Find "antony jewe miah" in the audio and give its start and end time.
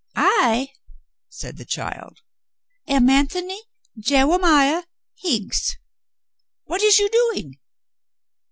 3.07-4.85